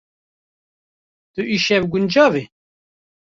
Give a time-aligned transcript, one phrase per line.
[1.33, 2.43] Tu îşev guncav î?